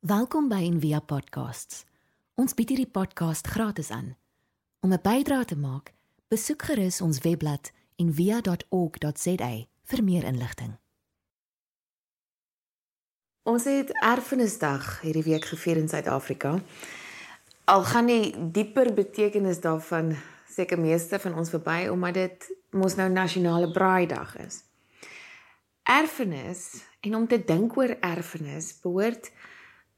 [0.00, 1.82] Welkom by Envia Podcasts.
[2.40, 4.14] Ons bied hierdie podcast gratis aan.
[4.80, 5.92] Om 'n bydrae te maak,
[6.28, 10.78] besoek gerus ons webblad en via.org.za vir meer inligting.
[13.42, 16.62] Ons het Erfenisdag hierdie week gevier in Suid-Afrika.
[17.64, 20.16] Al gaan die dieper betekenis daarvan
[20.48, 24.64] seker meeste van ons verby omdat dit mos nou nasionale braaidag is.
[25.82, 29.30] Erfenis en om te dink oor erfenis behoort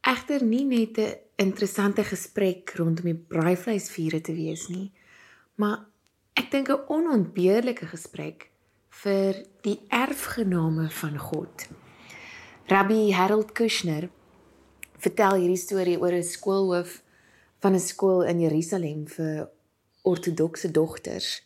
[0.02, 4.92] egter nie net 'n interessante gesprek rondom die braaivleisvure te wees nie,
[5.54, 5.86] maar
[6.34, 8.50] ek dink 'n onontbeerlike gesprek
[9.02, 11.68] vir die erfgename van God.
[12.66, 14.08] Rabbi Harold Kushner
[14.98, 17.02] vertel hierdie storie oor 'n skoolhoof
[17.60, 19.48] van 'n skool in Jerusalem vir
[20.02, 21.42] ortodokse dogters.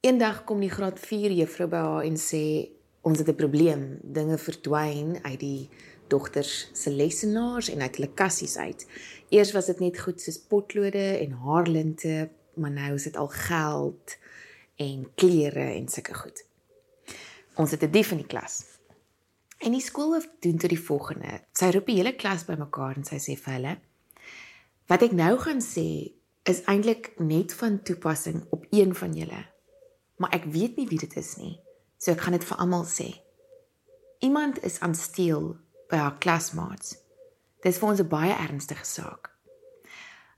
[0.00, 2.68] Eendag kom die graad 4 juffrou by haar en sê
[3.02, 3.98] ons het 'n probleem.
[4.02, 5.70] Dinge verdwyn uit die
[6.12, 8.86] dogters se lessenaars en uit hulle kassies uit.
[9.32, 12.28] Eers was dit net goed soos potlode en haarlinte,
[12.60, 14.16] maar nou is dit al geld
[14.82, 16.44] en klere en sulke goed.
[17.56, 18.64] Ons het 'n dief in die klas.
[19.58, 21.40] En die skoolhoof doen tot die volgende.
[21.52, 23.78] Sy roep die hele klas bymekaar en sy sê vir hulle:
[24.86, 29.46] "Wat ek nou gaan sê is eintlik net van toepassing op een van julle.
[30.16, 31.60] Maar ek weet nie wie dit is nie."
[31.98, 33.22] So ek gaan dit vir almal sê.
[34.18, 35.56] Iemand is aan steel
[35.92, 36.96] by haar klasmaats.
[37.62, 39.30] Dis vir ons 'n baie ernstige saak.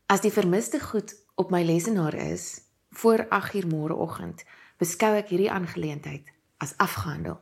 [0.07, 2.61] As die vermiste goed op my lesenaar is
[2.91, 4.45] voor 8uur môreoggend,
[4.79, 6.27] beskou ek hierdie aangeleentheid
[6.59, 7.41] as afgehandel.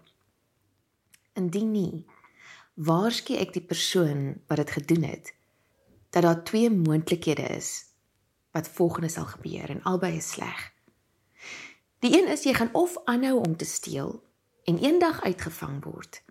[1.35, 2.07] Indien nie,
[2.75, 5.35] waarsku ek die persoon wat dit gedoen het
[6.11, 7.85] dat daar twee moontlikhede is
[8.53, 10.73] wat volgende sal gebeur en albei is sleg.
[11.99, 14.23] Die een is jy gaan of aanhou om te steel
[14.65, 16.23] en eendag uitgevang word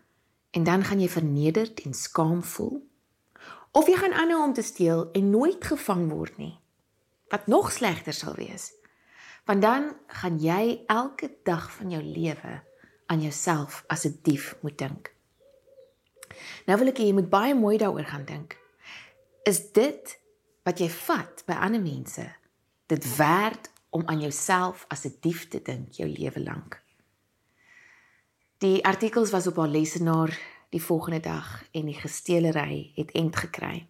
[0.52, 2.82] en dan gaan jy vernederd en skaam voel.
[3.72, 6.60] Of jy gaan aanhou om te steel en nooit gevang word nie.
[7.32, 8.74] Wat nog slegter sal wees.
[9.46, 12.60] Want dan gaan jy elke dag van jou lewe
[13.06, 15.14] aan jouself as 'n dief moet dink.
[16.66, 18.58] Nou wil ek hê jy moet baie mooi daaroor gaan dink.
[19.44, 20.20] Is dit
[20.64, 22.36] wat jy vat by ander mense
[22.86, 26.81] dit werd om aan jouself as 'n dief te dink jou lewe lank.
[28.62, 30.40] Die artikels was op haar lesenaar
[30.70, 33.88] die volgende dag en die gesteelery het end gekry.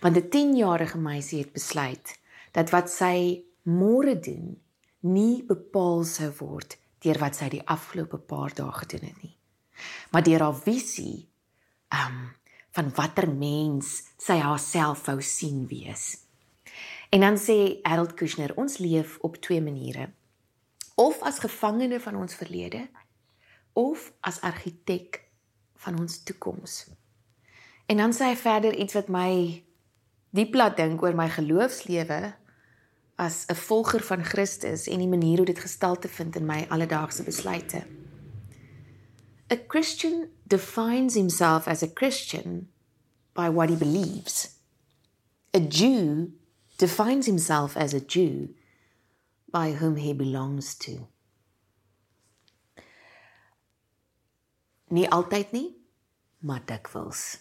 [0.00, 2.18] Want 'n 10-jarige meisie het besluit
[2.50, 4.58] dat wat sy môre doen
[5.00, 9.36] nie bepaal sou word deur wat sy die afgelope paar dae gedoen het nie.
[10.10, 11.28] Maar deur haar visie
[11.88, 12.34] um
[12.70, 16.18] van watter mens sy haarself wou sien wees.
[17.10, 20.10] En dan sê Harold Kushner, ons leef op twee maniere.
[20.94, 22.88] Of as gevangene van ons verlede
[23.72, 25.24] of as argitek
[25.76, 26.86] van ons toekoms.
[27.86, 29.62] En dan sê hy verder iets wat my
[30.30, 32.20] diep laat dink oor my geloofslewe
[33.20, 37.22] as 'n volger van Christus en die manier hoe dit gestalte vind in my alledaagse
[37.22, 37.82] besluite.
[39.52, 42.68] A Christian defines himself as a Christian
[43.34, 44.58] by what he believes.
[45.52, 46.32] A Jew
[46.76, 48.54] defines himself as a Jew
[49.50, 51.09] by whom he belongs to.
[54.90, 55.68] Nie altyd nie,
[56.42, 57.38] maar dikwels.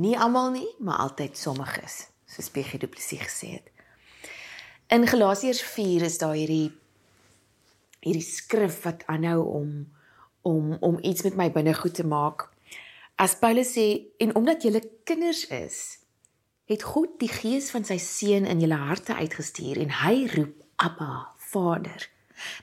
[0.00, 3.66] Nie almal nie, maar altyd sommiges, soos PG Du Plessis gesê het.
[4.88, 6.70] In Galasiërs 4 is daar hierdie
[8.00, 9.72] hierdie skrif wat aanhou om
[10.48, 12.46] om om iets met my binnegoed te maak.
[13.20, 13.84] As Paulus sê
[14.16, 15.98] en omdat julle kinders is,
[16.64, 21.34] het God die gees van sy seun in julle harte uitgestuur en hy roep Abba,
[21.50, 22.08] Vader.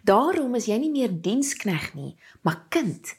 [0.07, 3.13] Daarom is jy nie meer dienskneg nie, maar kind.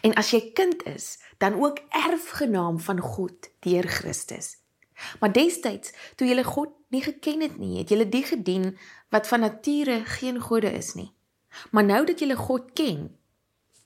[0.00, 4.56] En as jy kind is, dan ook erfgenaam van God deur Christus.
[5.20, 8.78] Maar destyds, toe jy God nie geken het nie, het jy die gedien
[9.10, 11.10] wat van nature geen gode is nie.
[11.70, 13.10] Maar nou dat jy God ken,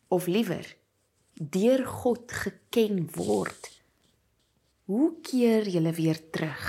[0.08, 0.76] of liewer
[1.34, 3.76] deur God geken word,
[4.86, 6.66] Hoe keer julle weer terug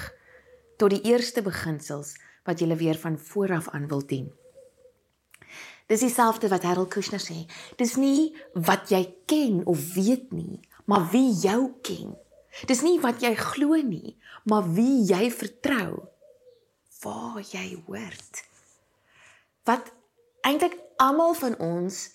[0.82, 2.16] tot die eerste beginsels
[2.50, 4.32] wat julle weer van vooraf aan wil dien?
[5.88, 7.46] Dis dieselfde wat Harold Kushner sê.
[7.80, 12.16] Dis nie wat jy ken of weet nie, maar wie jou ken.
[12.68, 14.18] Dis nie wat jy glo nie,
[14.50, 16.08] maar wie jy vertrou.
[17.04, 18.44] Waar jy hoort.
[19.68, 19.94] Wat
[20.48, 22.08] eintlik almal van ons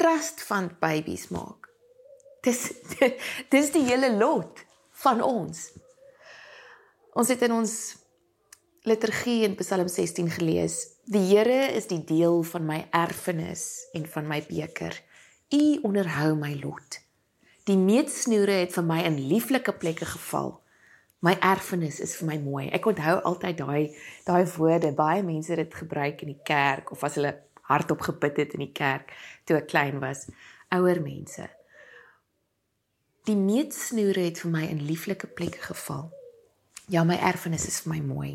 [0.00, 1.68] trust fund babies maak.
[2.42, 2.72] Dis
[3.54, 4.64] dis die hele lot
[5.04, 5.68] van ons.
[7.14, 7.72] Ons het in ons
[8.82, 14.26] liturgie in Psalm 16 gelees: Die Here is die deel van my erfenis en van
[14.26, 15.02] my beker.
[15.54, 16.98] U onderhou my lot.
[17.64, 20.56] Die meetsnoere het vir my in lieflike plekke geval.
[21.22, 22.64] My erfenis is vir my mooi.
[22.74, 23.82] Ek onthou altyd daai
[24.26, 24.90] daai woorde.
[24.98, 27.36] Baie mense het dit gebruik in die kerk of as hulle
[27.70, 29.14] hardop gebid het in die kerk
[29.46, 30.26] toe ek klein was.
[30.74, 31.46] Ouer mense.
[33.30, 36.10] Die meetsnoere het vir my in lieflike plekke geval.
[36.90, 38.32] Ja, my erfenis is vir my mooi.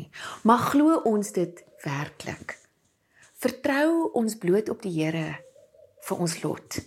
[0.48, 2.56] Maar glo ons dit werklik?
[3.38, 5.36] Vertrou ons bloot op die Here
[6.08, 6.78] vir ons lot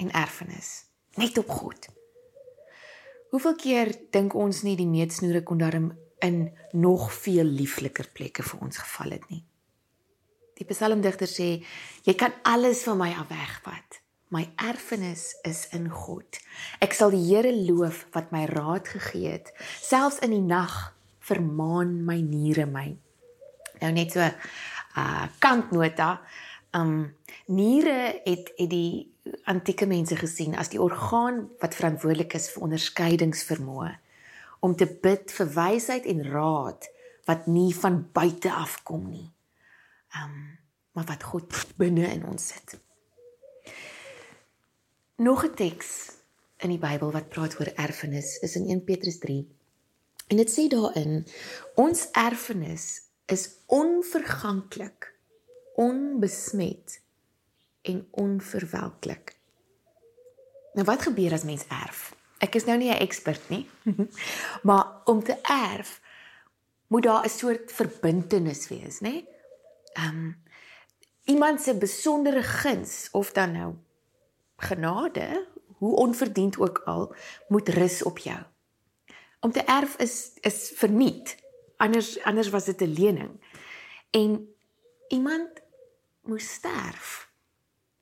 [0.00, 0.86] en erfenis,
[1.20, 1.88] net op God.
[3.30, 5.90] Hoeveel keer dink ons nie die meetsnoere kon daarin
[6.24, 9.42] in nog veel liefliker plekke vir ons geval het nie.
[10.56, 11.48] Die psalmdigter sê,
[12.06, 14.00] jy kan alles van my af wegvat.
[14.28, 16.38] My erfenis is in God.
[16.82, 19.52] Ek sal die Here loof wat my raad gegee het.
[19.78, 20.74] Selfs in die nag
[21.22, 22.88] vermaan my niere my.
[23.82, 24.34] Nou net so 'n
[24.96, 26.20] uh, kantnota.
[26.74, 27.14] Um
[27.46, 29.14] niere het het die
[29.44, 33.92] antieke mense gesien as die orgaan wat verantwoordelik is vir onderskeidingsvermoë
[34.60, 36.88] om te bid vir wysheid en raad
[37.26, 39.30] wat nie van buite af kom nie.
[40.14, 40.58] Um
[40.96, 42.78] maar wat God binne in ons sit.
[45.16, 46.12] Nog 'n teks
[46.56, 49.48] in die Bybel wat praat oor erfenis is in 1 Petrus 3.
[50.26, 51.26] En dit sê daarin
[51.74, 55.14] ons erfenis is onverganklik,
[55.74, 57.00] onbesmet
[57.82, 59.36] en onverwelklik.
[60.72, 62.14] Nou wat gebeur as mens erf?
[62.38, 63.68] Ek is nou nie 'n ekspert nie.
[64.68, 66.00] maar om te erf
[66.86, 69.24] moet daar 'n soort verbintenis wees, nê?
[69.92, 70.42] Ehm um,
[71.24, 73.74] iemand se besondere guns of dan nou
[74.56, 77.14] genade, hoe onverdiend ook al,
[77.48, 78.38] moet rus op jou.
[79.40, 81.36] Om te erf is is verniet.
[81.76, 83.40] Anders anders was dit 'n lening.
[84.10, 84.54] En
[85.08, 85.48] iemand
[86.22, 87.30] moes sterf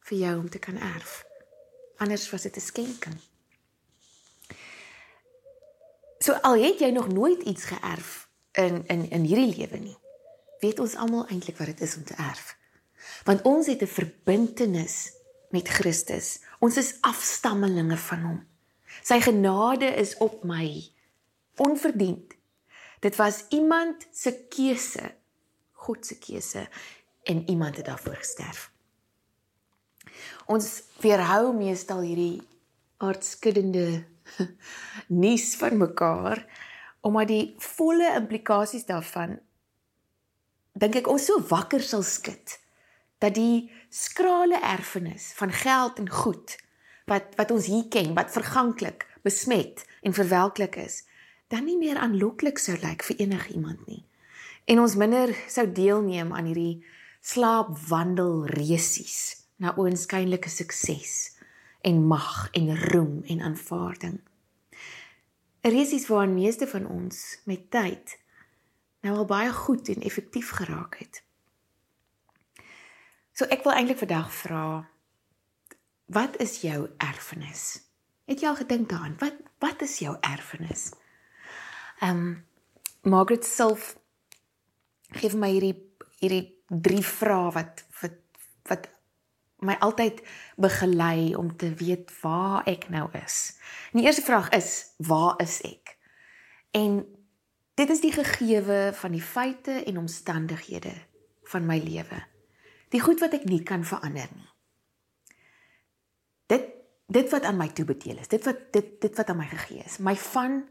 [0.00, 1.26] vir jou om te kan erf.
[1.96, 3.16] Anders was dit 'n skenking.
[6.18, 9.96] So al het jy nog nooit iets geërf in in in hierdie lewe nie.
[10.58, 12.56] Weet ons almal eintlik wat dit is om te erf?
[13.24, 15.12] Want ons het 'n verbintenis
[15.50, 16.40] met Christus.
[16.64, 18.40] Ons is afstammelinge van hom.
[19.04, 20.68] Sy genade is op my
[21.60, 22.32] onverdiend.
[23.04, 25.10] Dit was iemand se keuse,
[25.84, 26.64] God se keuse
[27.28, 28.70] en iemand het daarvoor gesterf.
[30.48, 30.70] Ons
[31.02, 32.40] weerhou meestal hierdie
[33.04, 34.04] aardskuddende
[35.22, 36.44] nuus van mekaar
[37.04, 39.36] omdat die volle implikasies daarvan
[40.72, 42.54] dink ek ons so wakker sal skud
[43.20, 46.56] dat die skrale erfenis van geld en goed
[47.10, 51.02] wat wat ons hier ken wat verganklik besmet en verwelklik is
[51.52, 54.02] dan nie meer aanloklik sou lyk vir enigiemand nie
[54.70, 56.82] en ons minder sou deelneem aan hierdie
[57.24, 61.14] slaapwandel resies na oënskynlike sukses
[61.84, 64.20] en mag en roem en aanvaarding.
[65.60, 68.18] Resies waaraan meeste van ons met tyd
[69.04, 71.22] nou al baie goed en effektief geraak het.
[73.34, 74.66] So ek wil eintlik vandag vra
[76.14, 77.80] wat is jou erfenis?
[78.28, 79.16] Het jy al gedink daaraan?
[79.18, 80.92] Wat wat is jou erfenis?
[82.00, 82.34] Ehm um,
[83.04, 83.96] Margaret self
[85.12, 85.76] gee vir my hierdie
[86.20, 88.20] hierdie drie vrae wat wat
[88.70, 88.86] wat
[89.64, 90.20] my altyd
[90.60, 93.56] begelei om te weet waar ek nou is.
[93.92, 95.96] En die eerste vraag is, waar is ek?
[96.70, 97.02] En
[97.74, 100.94] dit is die gegewe van die feite en omstandighede
[101.50, 102.20] van my lewe.
[102.94, 104.50] Die goed wat ek nie kan verander nie.
[106.52, 106.70] Dit
[107.14, 109.98] dit wat aan my toebedeel is, dit wat dit dit wat aan my gegee is,
[110.00, 110.62] my van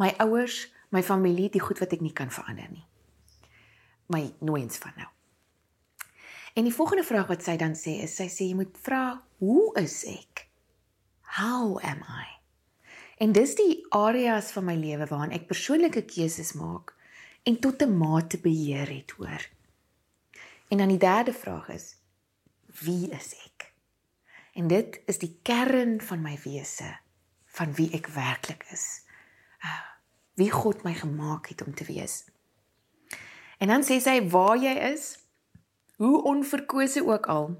[0.00, 2.84] my ouers, my familie, die goed wat ek nie kan verander nie.
[4.12, 5.08] My nooiens van nou.
[6.58, 9.04] En die volgende vraag wat sy dan sê is sy sê jy moet vra
[9.38, 10.48] hoe is ek?
[11.38, 12.26] How am I?
[13.22, 16.94] En dis die areas van my lewe waarin ek persoonlike keuses maak
[17.46, 19.46] en tot 'n mate beheer het hoor.
[20.70, 21.96] En dan die derde vraag is
[22.82, 23.72] wie is ek?
[24.54, 26.86] En dit is die kern van my wese,
[27.46, 29.02] van wie ek werklik is.
[29.58, 29.82] Ah,
[30.38, 32.22] wie God my gemaak het om te wees.
[33.58, 35.16] En dan sê sy waar jy is,
[35.98, 37.50] hoe onverkose ook al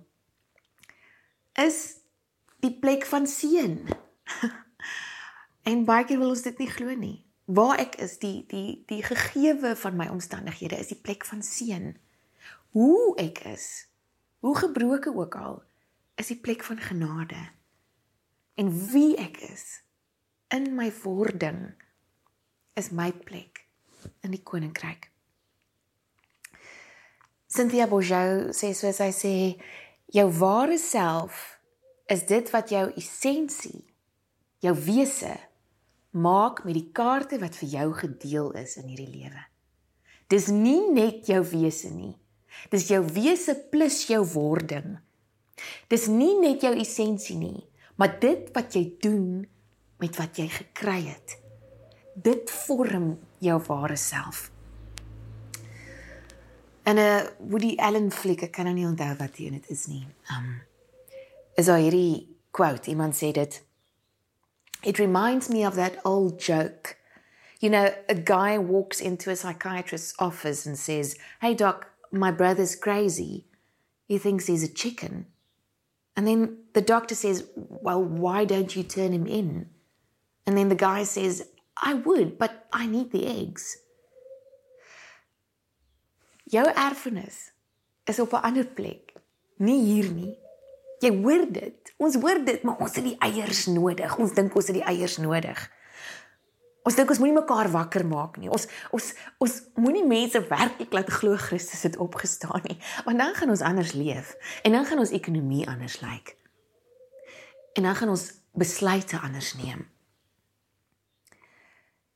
[1.59, 1.99] is
[2.63, 3.75] die plek van seën.
[5.71, 7.19] en baie keer wil ons dit nie glo nie.
[7.51, 11.91] Waar ek is, die die die gegewe van my omstandighede is die plek van seën.
[12.71, 13.89] Hoe ek is,
[14.39, 15.63] hoe gebroke ook al,
[16.15, 17.49] is die plek van genade.
[18.55, 19.83] En wie ek is
[20.55, 21.73] in my wording
[22.79, 23.65] is my plek
[24.23, 25.11] in die koninkryk.
[27.51, 29.35] Cynthia Bourgeau sê soos hy sê
[30.15, 31.59] jou ware self
[32.11, 33.83] is dit wat jou essensie
[34.63, 35.35] jou wese
[36.11, 39.45] maak met die kaarte wat vir jou gedeel is in hierdie lewe.
[40.31, 42.15] Dis nie net jou wese nie.
[42.71, 44.99] Dis jou wese plus jou wording.
[45.89, 47.67] Dis nie net jou essensie nie,
[47.97, 49.47] maar dit wat jy doen
[50.01, 51.37] met wat jy gekry het.
[52.15, 54.51] Dit vorm jou ware self.
[56.83, 60.07] En 'n uh, Woody Allen fliek, ek kan nou nie onthou wat dit is nie.
[60.31, 60.63] Um
[61.55, 63.65] is daar hierdie quote, iemand sê dit
[64.83, 66.97] It reminds me of that old joke.
[67.59, 72.77] You know, a guy walks into a psychiatrist's office and says, "Hey doc, my brother's
[72.77, 73.47] crazy.
[74.07, 75.27] He thinks he's a chicken."
[76.17, 79.71] And then the doctor says, Well, why don't you turn him in?
[80.47, 83.79] And then the guy says, I would, but I need the eggs.
[86.51, 87.53] Jou erfenis
[88.05, 89.15] is op 'n ander plek,
[89.57, 90.37] nie hier nie.
[91.01, 91.95] Jy hoor dit.
[91.97, 94.19] Ons hoor dit, maar ons het die eiers nodig.
[94.19, 95.71] Ons dink ons het die eiers nodig.
[96.83, 98.49] Ons dink ons moenie mekaar wakker maak nie.
[98.49, 99.11] Ons ons
[99.45, 102.79] ons moenie mense werklik laat glo Christus het opgestaan nie.
[103.05, 104.35] Want dan gaan ons anders leef
[104.65, 106.37] en dan gaan ons ekonomie anders lyk.
[107.77, 109.87] En dan gaan ons besluite anders neem.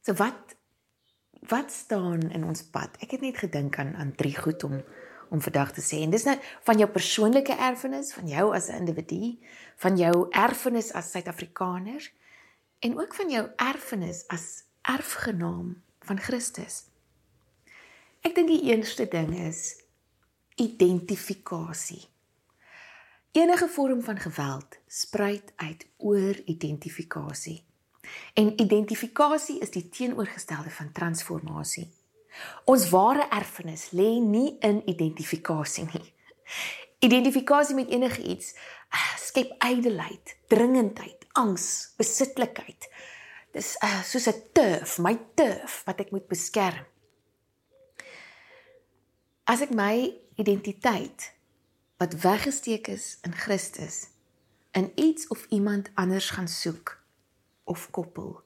[0.05, 0.57] So wat
[1.49, 2.97] wat staan in ons pad?
[3.05, 4.81] Ek het net gedink aan aan drie goed om
[5.35, 6.01] om vandag te sê.
[6.05, 9.39] En dis nou van jou persoonlike erfenis, van jou as 'n individu,
[9.77, 12.13] van jou erfenis as Suid-Afrikaner
[12.85, 16.83] en ook van jou erfenis as erfgenaam van Christus.
[18.21, 19.79] Ek dink die eerste ding is
[20.61, 22.03] identifikasie.
[23.33, 27.65] Enige vorm van geweld spruit uit oor identifikasie.
[28.37, 31.89] En identifikasie is die teenoorgestelde van transformasie.
[32.69, 36.09] Ons ware erfenis lê nie in identifikasie nie.
[37.01, 38.53] Identifikasie met enige iets
[38.89, 42.89] ah, skep ydelheid, dringendheid, angs, besitlikheid.
[43.55, 46.87] Dis uh, soos 'n turf, my turf wat ek moet beskerm.
[49.45, 51.35] As ek my identiteit
[52.01, 54.09] wat weggesteek is in Christus
[54.75, 56.99] in iets of iemand anders gaan soek
[57.65, 58.43] of koppel,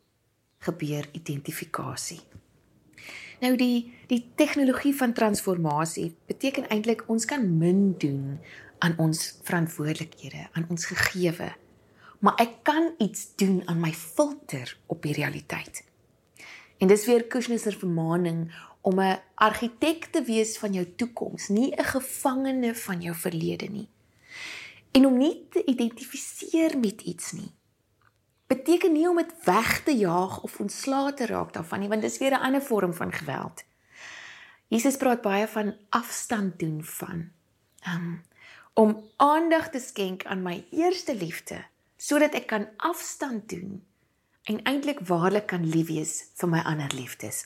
[0.58, 2.20] gebeur identifikasie.
[3.40, 8.40] Nou die die tegnologie van transformasie beteken eintlik ons kan min doen
[8.78, 11.54] aan ons verantwoordelikhede, aan ons gegewe
[12.18, 15.84] maar ek kan iets doen aan my filter op die realiteit.
[16.78, 21.74] En dis weer Kushner se vermaaning om 'n argitek te wees van jou toekoms, nie
[21.74, 23.88] 'n gevangene van jou verlede nie.
[24.90, 27.52] En om nie te identifiseer met iets nie.
[28.46, 32.18] Beteken nie om dit weg te jaag of ontslae te raak daarvan nie, want dis
[32.18, 33.64] weer 'n ander vorm van geweld.
[34.68, 37.30] Jesus praat baie van afstand doen van
[37.94, 38.22] um,
[38.74, 41.64] om aandag te skenk aan my eerste liefde
[41.98, 43.82] sodat ek kan afstand doen
[44.48, 47.44] en eintlik waarlik kan lief wees vir my ander liefdes.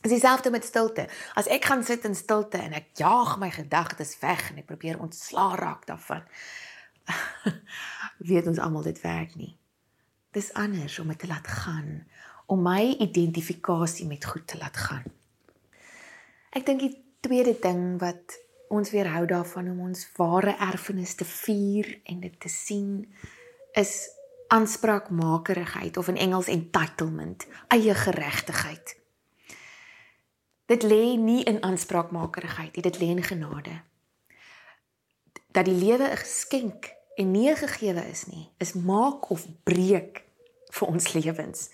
[0.00, 1.04] Dis dieselfde met stilte.
[1.36, 4.98] As ek gaan sit in stilte en ek jaag my gedagtes weg en ek probeer
[4.98, 6.24] ontslaa raak daarvan.
[8.30, 9.52] weet ons almal dit werk nie.
[10.32, 12.06] Dis anders om dit te laat gaan,
[12.50, 15.04] om my identifikasie met goed te laat gaan.
[16.56, 18.38] Ek dink die tweede ding wat
[18.70, 23.04] ons weerhou daarvan om ons ware erfenis te vier en dit te sien
[23.72, 24.10] is
[24.50, 28.96] aanspraakmakerigheid of in Engels entitlement, eie geregtigheid.
[30.66, 33.80] Dit lê nie in aanspraakmakerigheid nie, dit lê in genade.
[35.50, 40.24] Dat die lewe 'n geskenk en nie 'n gegewe is nie, is maak of breek
[40.70, 41.70] vir ons lewens.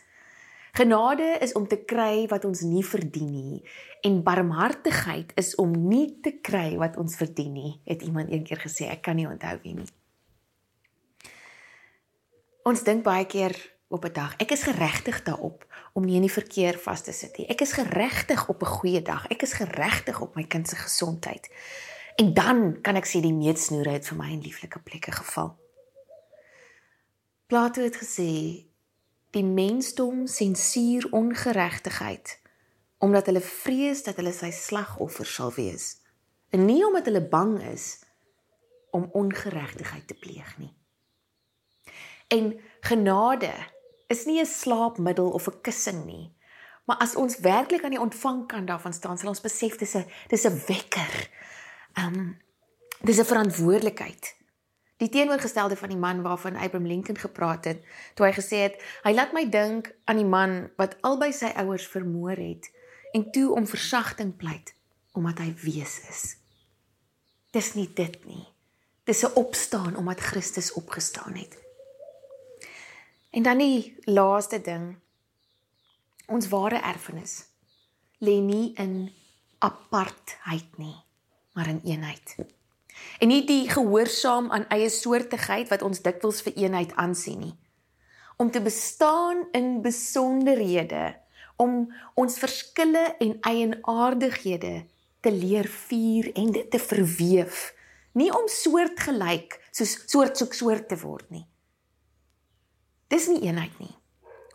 [0.72, 3.62] Genade is om te kry wat ons nie verdien nie
[4.00, 8.90] en barmhartigheid is om nie te kry wat ons verdien nie, het iemand eendag gesê,
[8.90, 9.88] ek kan nie onthou wie nie.
[12.66, 13.54] Ons dink baie keer
[13.94, 17.38] op 'n dag, ek is geregtig daarop om nie in die verkeer vas te sit
[17.38, 17.46] nie.
[17.46, 19.26] Ek is geregtig op 'n goeie dag.
[19.26, 21.48] Ek is geregtig op my kind se gesondheid.
[22.16, 25.58] En dan kan ek sê die meetsnoere het vir my in lieflike plekke geval.
[27.46, 28.66] Plato het gesê
[29.30, 32.40] die mensdom sensuur ongeregtigheid
[32.98, 36.00] omdat hulle vrees dat hulle sy slagoffer sal wees
[36.50, 37.98] en nie omdat hulle bang is
[38.90, 40.74] om ongeregtigheid te pleeg nie.
[42.28, 43.52] En genade
[44.06, 46.34] is nie 'n slaapmiddel of 'n kussing nie.
[46.84, 50.44] Maar as ons werklik aan die ontvangkant daarvan staan, sal ons besef dis 'n dis
[50.46, 51.30] 'n wekker.
[51.98, 52.38] Um
[53.00, 54.36] dis 'n verantwoordelikheid.
[54.96, 59.12] Die teenoorgestelde van die man waarvan Abraham Lincoln gepraat het, toe hy gesê het, hy
[59.12, 62.70] laat my dink aan die man wat albei sy ouers vermoor het
[63.12, 64.74] en toe om versagting pleit
[65.12, 66.36] omdat hy wees is.
[67.50, 68.46] Dis nie dit nie.
[69.04, 71.65] Dis 'n opstaan omdat Christus opgestaan het.
[73.36, 74.94] En dan die laaste ding
[76.26, 77.44] Ons ware erfenis
[78.18, 79.12] lê nie in
[79.62, 80.96] apartheid nie,
[81.54, 82.32] maar in eenheid.
[83.22, 87.54] En nie die gehoorsaam aan eie soortigheid wat ons dikwels vir eenheid aansien nie.
[88.42, 91.14] Om te bestaan in besonderhede,
[91.62, 91.86] om
[92.18, 94.74] ons verskille en eienaardighede
[95.22, 97.70] te leer vier en dit te verweef,
[98.18, 101.46] nie om soortgelyk soos soort soek soort te word nie.
[103.12, 103.92] Dis nie eenheid nie.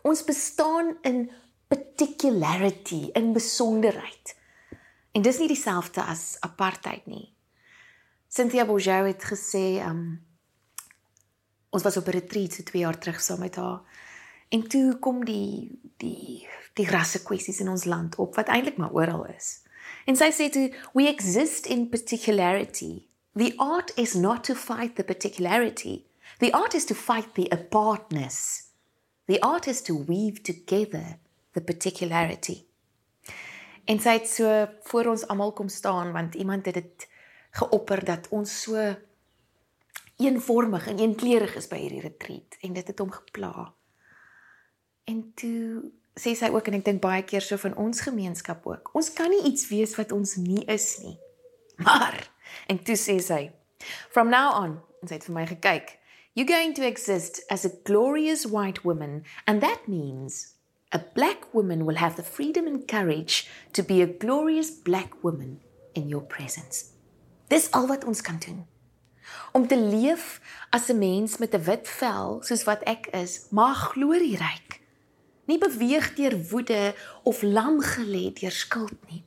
[0.02, 1.30] Ons bestaan in
[1.72, 4.34] particularity, in besonderheid.
[5.12, 7.30] En dis nie dieselfde as apartheid nie.
[8.32, 10.20] Cynthia Bourgeau het gesê, um
[11.72, 13.80] ons was op 'n retreat so 2 jaar terug saam met haar.
[14.48, 18.92] En toe kom die die die rasse kwessies in ons land op wat eintlik maar
[18.92, 19.62] oral is.
[20.04, 23.06] En sy sê toe we exist in particularity.
[23.34, 26.04] The art is not to fight the particularity.
[26.42, 28.70] The art is to fight the apartness.
[29.26, 31.20] The art is to weave together
[31.54, 32.66] the particularity.
[33.86, 34.48] En sy het so
[34.90, 37.06] voor ons almal kom staan want iemand het dit
[37.60, 38.88] geopper dat ons so
[40.18, 43.70] eenvormig en eenkleurig is by hierdie retreat en dit het hom gepla.
[45.06, 48.90] En toe sê sy ook en ek dink baie keer so van ons gemeenskap ook.
[48.98, 51.14] Ons kan nie iets wees wat ons nie is nie.
[51.86, 52.18] Maar
[52.66, 53.44] en toe sê sy
[54.10, 55.98] from now on en sy het vir my gekyk.
[56.34, 60.54] You're going to exist as a glorious white woman and that means
[60.90, 65.60] a black woman will have the freedom and courage to be a glorious black woman
[65.94, 66.92] in your presence.
[67.48, 68.66] Dis al wat ons kan doen.
[69.52, 73.74] Om te leef as 'n mens met 'n wit vel soos wat ek is, maar
[73.74, 74.80] glorieryk
[75.44, 79.24] nie beweeg deur woede of lam gelê deur skuld nie.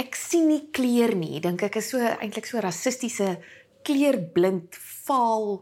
[0.00, 3.38] Ek sien nie kleur nie, dink ek is so eintlik so rassistiese
[3.82, 5.60] kleurblind, vaal,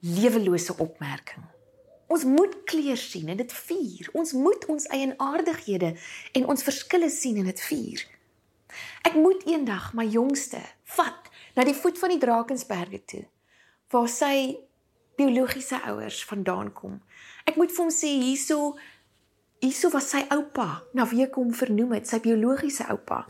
[0.00, 1.44] lewelose opmerking.
[2.12, 4.10] Ons moet kleur sien en dit vier.
[4.12, 5.94] Ons moet ons eienaardighede
[6.32, 8.04] en ons verskille sien en dit vier.
[9.06, 10.60] Ek moet eendag my jongste
[10.96, 13.24] vat na die voet van die Drakensberge toe
[13.94, 14.56] waar sy
[15.14, 16.98] biologiese ouers vandaan kom
[17.44, 18.74] Ek moet vir hom sê hierso
[19.64, 23.22] hierso was sy oupa, na wie ek hom vernoem het, sy biologiese oupa.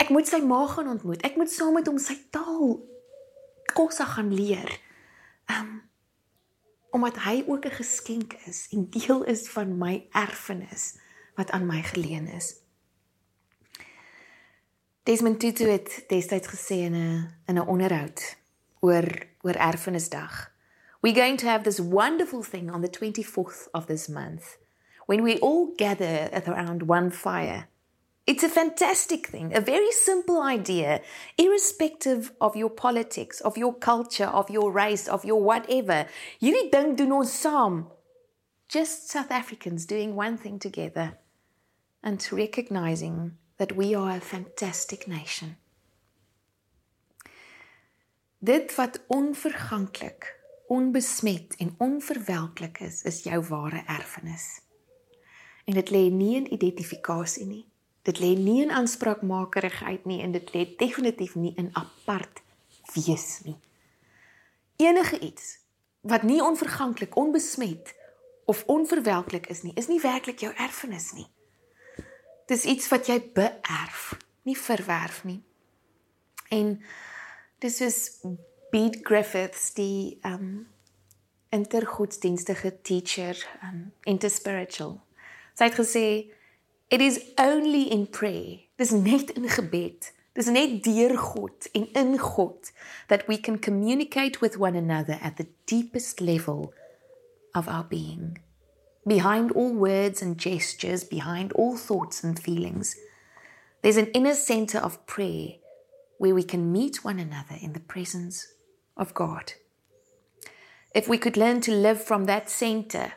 [0.00, 1.24] Ek moet sy ma gaan ontmoet.
[1.26, 2.78] Ek moet saam met hom sy taal
[3.72, 4.80] kosse gaan leer.
[5.46, 5.88] Um
[6.90, 10.98] omdat hy ook 'n geskenk is en deel is van my erfenis
[11.34, 12.54] wat aan my geleen is.
[15.02, 18.36] Desmond Tutu het destyds gesê in 'n in 'n onderhoud
[18.80, 20.52] oor oor erfenisdag.
[21.00, 24.58] We're going to have this wonderful thing on the 24th of this month
[25.06, 27.69] when we all gather around one fire.
[28.30, 31.00] It's a fantastic thing, a very simple idea,
[31.36, 36.06] irrespective of your politics, of your culture, of your race, of your whatever.
[36.40, 37.88] Hierdie ding doen ons saam.
[38.68, 41.18] Just South Africans doing one thing together
[42.04, 45.56] and recognizing that we are a fantastic nation.
[48.38, 50.36] Dit wat onverganklik
[50.68, 54.60] onbesmet en onverwelklik is, is jou ware erfenis.
[55.66, 57.69] En dit lê nie in identifikasie nie.
[58.02, 62.42] Dit lê nie in aanspraakmakerigheid nie en dit lê definitief nie in apart
[62.94, 63.58] wees nie.
[64.80, 65.58] Enige iets
[66.00, 67.94] wat nie onverganklik, onbesmet
[68.44, 71.26] of onverwelklik is nie, is nie werklik jou erfenis nie.
[72.48, 74.16] Dis iets wat jy beerf,
[74.48, 75.42] nie verwerf nie.
[76.50, 76.80] En
[77.62, 77.98] dis is
[78.70, 80.66] Beat Griffiths die um
[81.50, 84.96] intergodsdienstige teacher um interspiritual.
[85.58, 86.04] Sy het gesê
[86.90, 88.58] it is only in prayer.
[88.78, 90.10] Dis net in gebed.
[90.34, 92.70] Dis net deur God en in God
[93.08, 96.72] that we can communicate with one another at the deepest level
[97.54, 98.38] of our being.
[99.06, 102.96] Behind all words and gestures, behind all thoughts and feelings,
[103.82, 105.54] there's an inner center of prayer
[106.18, 108.52] where we can meet one another in the presence
[108.96, 109.54] of God.
[110.94, 113.14] If we could learn to live from that center,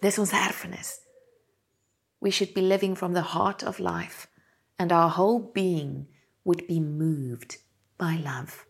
[0.00, 1.01] dis ons erfenis.
[2.22, 4.28] We should be living from the heart of life
[4.78, 6.06] and our whole being
[6.44, 7.58] would be moved
[7.98, 8.66] by love.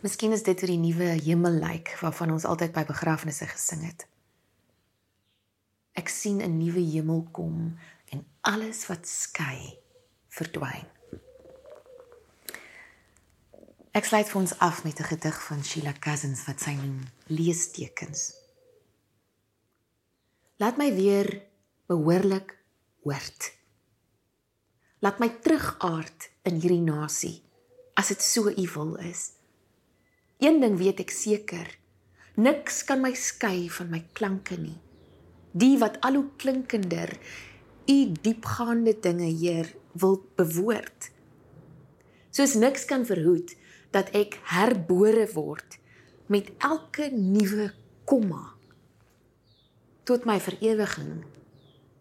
[0.00, 4.06] Miskien is dit hoe die nuwe hemel lyk waarvan ons altyd by begrafnisse gesing het.
[6.00, 7.76] Ek sien 'n nuwe hemel kom
[8.08, 9.76] en alles wat skei
[10.32, 10.88] verdwyn.
[13.92, 18.32] Ek sluit vir ons af met 'n gedig van Sheila Cousins wat sy noem Leestekens.
[20.56, 21.49] Laat my weer
[21.90, 22.54] behoorlik
[23.02, 23.50] hoort.
[25.02, 27.40] Laat my terugaard in hierdie nasie
[27.98, 29.32] as dit so uwel is.
[30.40, 31.66] Een ding weet ek seker,
[32.40, 34.78] Niks kan my skei van my klanke nie.
[35.52, 37.10] Die wat al hoe klinkender
[37.90, 41.10] u diepgaande dinge, Heer, wil bewoord.
[42.30, 43.56] Soos niks kan verhoed
[43.90, 45.80] dat ek herbore word
[46.30, 47.72] met elke nuwe
[48.06, 48.54] komma
[50.06, 51.20] tot my verewiging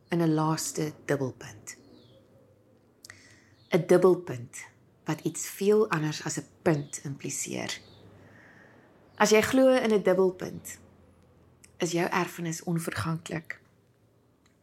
[0.09, 1.77] in 'n laaste dubbelpunt.
[3.69, 4.65] 'n Dubbelpunt
[5.03, 7.81] wat iets veel anders as 'n punt impliseer.
[9.15, 10.79] As jy glo in 'n dubbelpunt,
[11.77, 13.61] is jou erfenis onverganklik.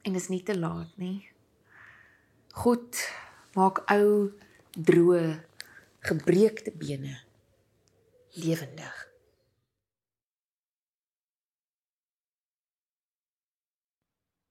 [0.02, 1.28] En is nie te laat nie.
[2.48, 3.11] God
[3.52, 4.32] maak ou,
[4.70, 5.40] droë,
[5.98, 7.20] gebreekte bene
[8.28, 9.05] lewendig.